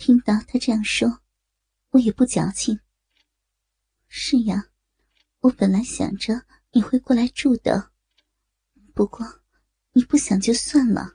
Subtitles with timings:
[0.00, 1.20] 听到他这样说，
[1.90, 2.80] 我也不矫情。
[4.08, 4.70] 是呀，
[5.40, 7.92] 我本来想着你会过来住的，
[8.94, 9.42] 不过
[9.92, 11.14] 你不想就算了。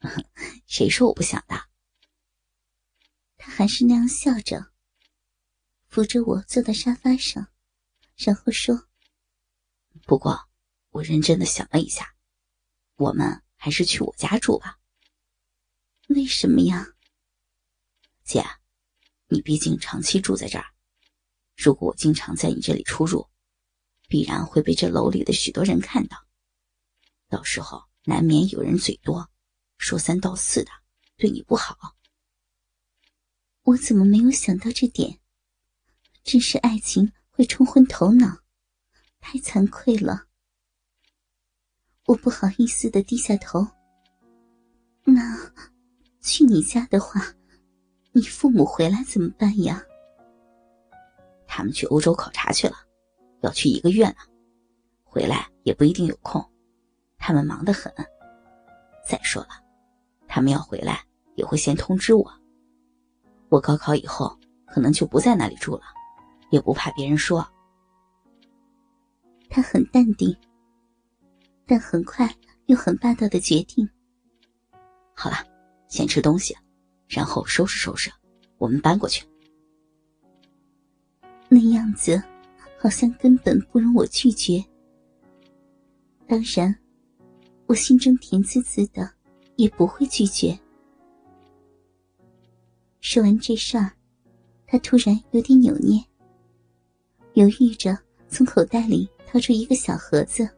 [0.66, 1.68] 谁说我不想的？
[3.36, 4.72] 他还是那样笑着，
[5.86, 7.48] 扶着我坐到沙发上，
[8.16, 8.88] 然后说
[10.06, 10.48] ：“不过，
[10.88, 12.14] 我认真的想了一下，
[12.94, 14.80] 我们还是去我家住吧。
[16.08, 16.93] 为什么呀？
[18.24, 18.44] 姐，
[19.28, 20.64] 你毕竟长期住在这儿，
[21.56, 23.28] 如果我经常在你这里出入，
[24.08, 26.16] 必然会被这楼里的许多人看到，
[27.28, 29.30] 到时候难免有人嘴多。”
[29.76, 30.70] 说三道四的，
[31.16, 31.96] 对你不好。
[33.64, 35.20] 我怎么没有想到这点？
[36.22, 38.38] 真是爱情会冲昏头脑，
[39.20, 40.26] 太惭愧了。
[42.06, 43.66] 我不好意思的低下头。
[45.04, 45.52] 那
[46.22, 47.34] 去你家的话，
[48.16, 49.82] 你父母回来怎么办呀？
[51.48, 52.76] 他们去欧洲考察去了，
[53.40, 54.14] 要去一个月呢，
[55.02, 56.40] 回来也不一定有空，
[57.18, 57.92] 他们忙得很。
[59.04, 59.48] 再说了。
[60.28, 61.04] 他们要回来，
[61.34, 62.32] 也会先通知我。
[63.48, 65.82] 我高考以后可能就不在那里住了，
[66.50, 67.44] 也不怕别人说。
[69.50, 70.36] 他很淡定，
[71.66, 72.32] 但很快
[72.66, 73.88] 又很霸道的决定。
[75.16, 75.36] 好了，
[75.88, 76.56] 先吃东西，
[77.14, 78.10] 然后收拾收拾，
[78.58, 79.24] 我们搬过去。
[81.48, 82.22] 那样子，
[82.78, 84.64] 好像根本不容我拒绝。
[86.26, 86.74] 当然，
[87.66, 89.14] 我心中甜滋滋的。
[89.56, 90.58] 也不会拒绝。
[93.00, 93.92] 说完这事儿，
[94.66, 96.02] 他突然有点扭捏，
[97.34, 97.96] 犹豫着
[98.28, 100.48] 从口袋里掏出一个小盒子。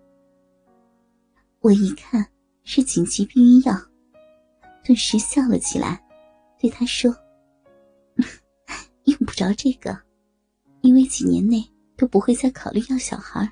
[1.60, 2.26] 我一看
[2.64, 3.74] 是紧急避孕药，
[4.82, 6.02] 顿时笑了起来，
[6.58, 7.14] 对他说
[9.04, 9.98] ：“用不着这个，
[10.82, 11.64] 因为几年内
[11.96, 13.50] 都不会再考虑要小孩。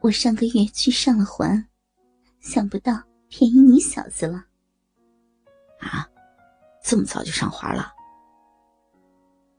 [0.00, 1.66] 我上个月去上了环，
[2.40, 4.36] 想不到。”便宜你小子了，
[5.80, 6.08] 啊！
[6.80, 7.92] 这么早就上环了？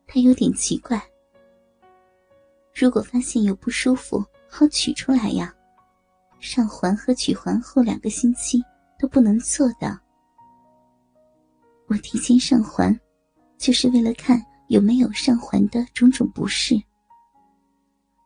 [0.07, 0.99] 他有点奇怪。
[2.73, 5.53] 如果发现有不舒服，好取出来呀。
[6.39, 8.63] 上环和取环后两个星期
[8.97, 9.99] 都不能做的。
[11.87, 12.99] 我提前上环，
[13.57, 16.75] 就是为了看有没有上环的种种不适。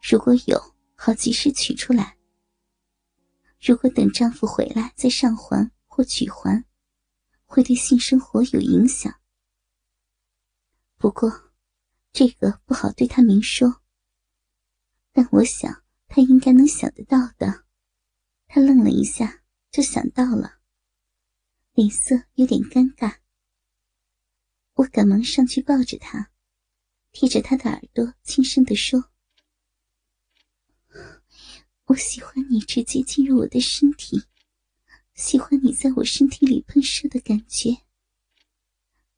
[0.01, 0.59] 如果有，
[0.95, 2.17] 好及时取出来。
[3.61, 6.66] 如果等丈夫回来再上环或取环，
[7.45, 9.13] 会对性生活有影响。
[10.97, 11.31] 不过，
[12.11, 13.81] 这个不好对他明说。
[15.13, 17.66] 但我想他应该能想得到的。
[18.47, 20.55] 他愣了一下，就想到了，
[21.73, 23.20] 脸色有点尴尬。
[24.75, 26.31] 我赶忙上去抱着他，
[27.11, 29.05] 贴着他的耳朵轻声地说。
[31.85, 34.23] 我喜欢你直接进入我的身体，
[35.13, 37.75] 喜欢你在我身体里喷射的感觉。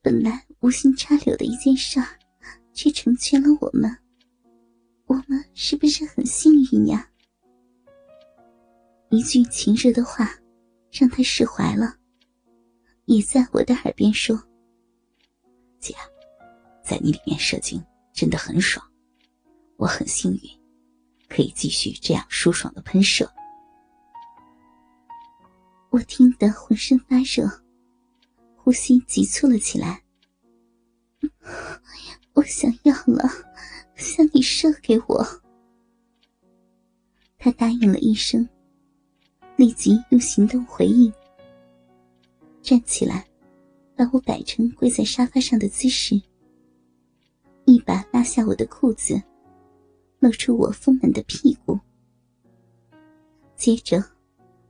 [0.01, 2.19] 本来无心插柳的一件事儿，
[2.73, 3.95] 却成全了我们。
[5.05, 7.09] 我们是不是很幸运呀？
[9.11, 10.39] 一句情热的话，
[10.91, 11.97] 让他释怀了，
[13.05, 14.35] 也在我的耳边说
[15.83, 15.93] ：“姐，
[16.81, 17.83] 在你里面射精
[18.13, 18.83] 真的很爽，
[19.75, 20.39] 我很幸运。”
[21.29, 23.27] 可以继续这样舒爽的喷射，
[25.89, 27.49] 我听得浑身发热，
[28.55, 30.03] 呼吸急促了起来。
[32.33, 33.27] 我想要了，
[33.95, 35.25] 向你射给我。
[37.39, 38.47] 他答应了一声，
[39.55, 41.11] 立即用行动回应，
[42.61, 43.25] 站起来，
[43.95, 46.21] 把我摆成跪在沙发上的姿势，
[47.65, 49.21] 一把拉下我的裤子。
[50.19, 51.77] 露出我丰满的屁股，
[53.57, 54.01] 接着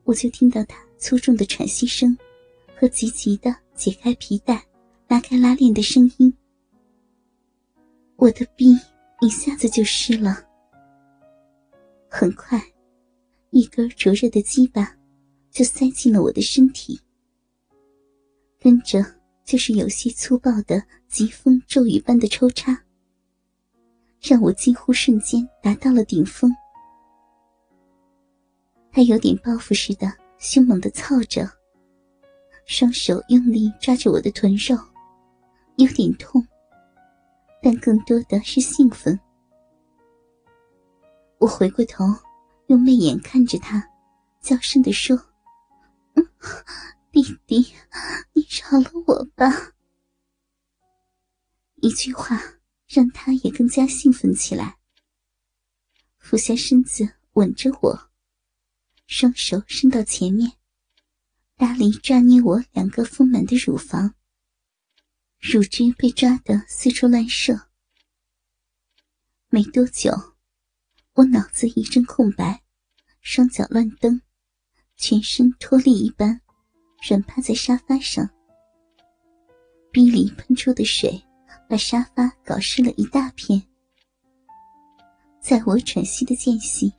[0.04, 2.18] 我就听到他粗重的喘息声
[2.76, 4.66] 和急急的解开皮带、
[5.08, 6.34] 拉开拉链的声音。
[8.16, 8.76] 我的臂
[9.22, 10.44] 一下子就湿了。
[12.10, 12.60] 很快，
[13.52, 14.98] 一根灼热的鸡巴
[15.52, 17.00] 就塞进了我的身体，
[18.64, 19.04] 跟着
[19.44, 22.82] 就是有些粗暴的疾风骤雨般的抽插。
[24.22, 26.50] 让我几乎瞬间达到了顶峰。
[28.90, 31.46] 他有点报复似的，凶猛的操着，
[32.66, 34.78] 双手用力抓着我的臀肉，
[35.76, 36.42] 有点痛，
[37.62, 39.20] 但更多的是兴奋。
[41.38, 42.06] 我回过头，
[42.68, 43.86] 用媚眼看着他，
[44.40, 45.18] 娇声的说
[46.16, 46.26] ：“嗯
[47.14, 47.76] 弟弟，
[48.34, 49.76] 你饶了我吧。”
[51.80, 52.42] 一句话
[52.88, 54.80] 让他也更加兴奋起来，
[56.18, 58.10] 俯下身子吻着我，
[59.06, 60.54] 双手伸到前面，
[61.56, 64.16] 大力抓捏我两个丰满的乳房，
[65.40, 67.68] 乳汁被抓得四处乱射。
[69.50, 70.36] 没多久，
[71.14, 72.64] 我脑子一阵空白，
[73.22, 74.20] 双脚乱蹬，
[74.98, 76.42] 全身脱力一般，
[77.06, 78.30] 软趴在沙发上。
[79.92, 81.22] 逼里喷出的水
[81.70, 83.62] 把沙发搞湿了一大片。
[85.42, 86.94] 在我喘息的间隙，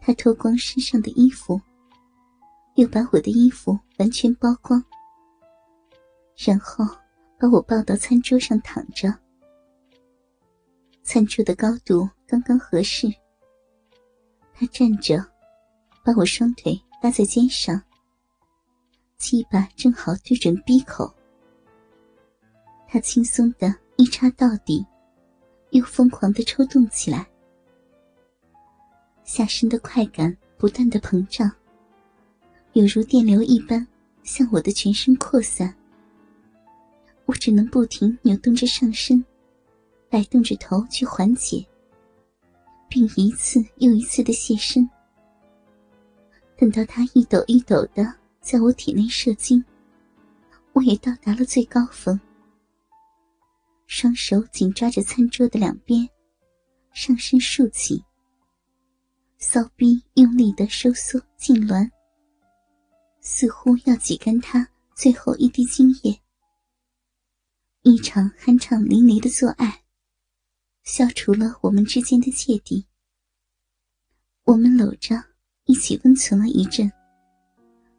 [0.00, 1.60] 他脱光身上的衣服，
[2.76, 4.82] 又把我的衣服完全剥光，
[6.34, 6.84] 然后
[7.38, 9.14] 把我抱到餐桌上躺着。
[11.02, 13.06] 餐桌的高度刚刚合适，
[14.54, 15.22] 他站着，
[16.02, 17.80] 把我双腿搭在肩上，
[19.18, 21.12] 鸡巴正好对准鼻口。
[22.88, 24.84] 他轻松的一插到底，
[25.70, 27.26] 又疯狂的抽动起来，
[29.24, 31.50] 下身的快感不断的膨胀，
[32.74, 33.86] 有如电流一般
[34.22, 35.74] 向我的全身扩散。
[37.24, 39.24] 我只能不停扭动着上身。
[40.08, 41.66] 摆动着头去缓解，
[42.88, 44.88] 并一次又一次的泄身。
[46.56, 48.14] 等到他一抖一抖的
[48.46, 49.64] 在我体内射精，
[50.72, 52.18] 我也到达了最高峰。
[53.88, 56.08] 双手紧抓着餐桌的两边，
[56.92, 58.04] 上身竖起，
[59.38, 61.90] 骚逼用力的收缩痉挛，
[63.20, 66.16] 似乎要挤干他最后一滴精液。
[67.82, 69.82] 一场酣畅淋漓的做爱。
[70.84, 72.86] 消除了我们之间的芥蒂。
[74.44, 75.20] 我们搂着
[75.64, 76.88] 一起温存了一阵，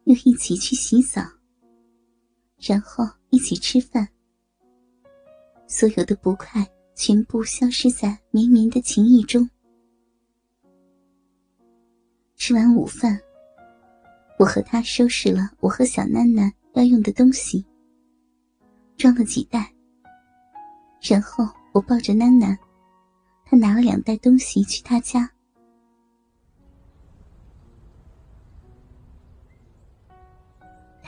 [0.07, 1.21] 又一起去洗澡，
[2.61, 4.07] 然后一起吃饭。
[5.67, 6.65] 所有的不快
[6.95, 9.49] 全部消失在绵绵的情意中。
[12.37, 13.19] 吃完午饭，
[14.39, 17.65] 我和他收拾了我和小囡囡要用的东西，
[18.95, 19.73] 装了几袋，
[21.01, 22.57] 然后我抱着囡囡。
[23.43, 25.29] 他拿了两袋东西去他家。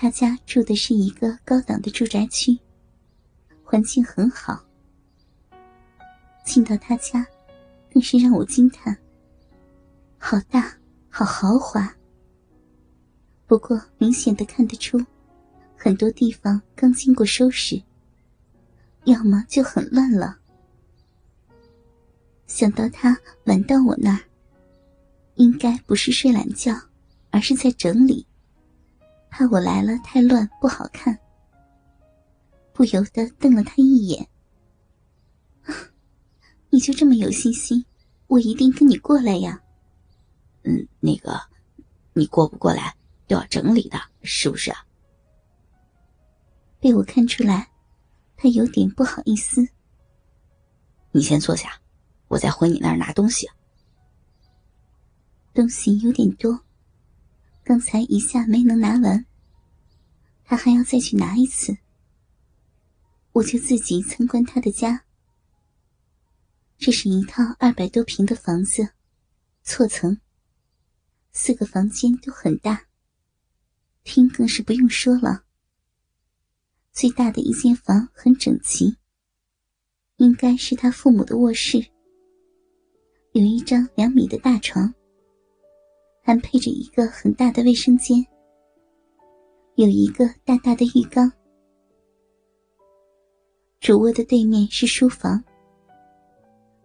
[0.01, 2.57] 他家住的是一个高档的住宅区，
[3.61, 4.63] 环境很好。
[6.45, 7.27] 进到他家，
[7.93, 8.97] 更是让我惊叹：
[10.17, 10.73] 好大，
[11.09, 11.93] 好豪华。
[13.45, 14.97] 不过明显的看得出，
[15.75, 17.83] 很多地方刚经过收拾，
[19.03, 20.39] 要么就很乱了。
[22.47, 24.23] 想到他晚到我那儿，
[25.35, 26.73] 应该不是睡懒觉，
[27.31, 28.25] 而是在整理，
[29.29, 31.17] 怕我来了太乱不好看，
[32.73, 34.27] 不由得瞪了他一眼。
[36.69, 37.85] 你就这么有信心？
[38.27, 39.61] 我一定跟你过来呀。
[40.63, 41.39] 嗯，那个，
[42.13, 42.95] 你过不过来
[43.27, 44.85] 都要整理的，是不是啊？
[46.79, 47.69] 被我看出来，
[48.35, 49.67] 他有点不好意思。
[51.11, 51.79] 你先坐下。
[52.27, 53.49] 我再回你那儿拿东西。
[55.51, 56.63] 东西有点多，
[57.69, 59.27] 刚才一下没能拿完，
[60.43, 61.77] 他还要再去拿一次。
[63.31, 65.05] 我就自己参观他的家。
[66.79, 68.89] 这是一套二百多平的房子，
[69.61, 70.19] 错层，
[71.31, 72.87] 四个房间都很大，
[74.03, 75.43] 厅更是不用说了。
[76.91, 78.97] 最大的一间房很整齐，
[80.15, 81.77] 应该是他父母的卧室。
[83.33, 84.91] 有一张两米的大床，
[86.21, 88.25] 还配着一个很大的卫生间，
[89.75, 91.31] 有一个大大的浴缸。
[93.79, 95.43] 主卧的对面是书房，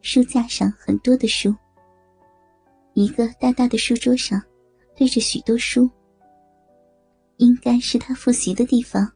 [0.00, 1.54] 书架上很多的书，
[2.94, 4.40] 一个大大的书桌上
[4.96, 5.90] 堆着许多书，
[7.38, 9.10] 应该是他复习的地方。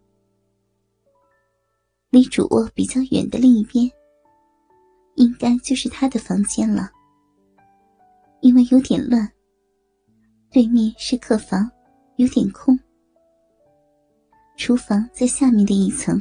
[2.11, 3.89] 离主卧比较远的另一边，
[5.15, 6.91] 应该就是他的房间了。
[8.41, 9.31] 因为有点乱，
[10.51, 11.71] 对面是客房，
[12.17, 12.79] 有点空。
[14.57, 16.21] 厨房在下面的一层，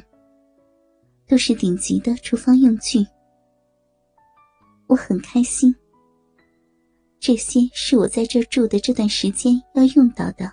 [1.28, 3.06] 都是顶级的厨房用具。
[4.88, 5.74] 我很开心，
[7.20, 10.52] 这些是我在这住的这段时间要用到的。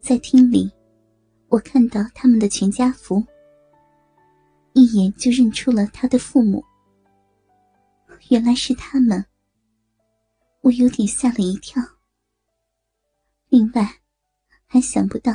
[0.00, 0.70] 在厅里，
[1.48, 3.22] 我看到他们的全家福，
[4.72, 6.64] 一眼就认出了他的父母。
[8.28, 9.24] 原来是他们，
[10.62, 11.82] 我有点吓了一跳。
[13.48, 14.00] 另外，
[14.66, 15.32] 还想不到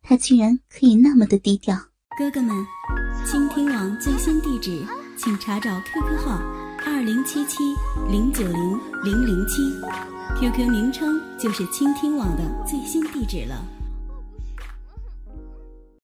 [0.00, 1.76] 他居然可以那么的低调。
[2.18, 2.66] 哥哥们，
[3.26, 4.84] 倾听网最新地址，
[5.16, 6.38] 请查找 QQ 号
[6.84, 7.58] 二零七七
[8.10, 9.62] 零九零零零七
[10.40, 13.81] ，QQ 名称就是倾听网的最新地址了。